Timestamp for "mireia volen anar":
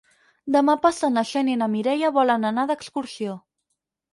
1.75-2.67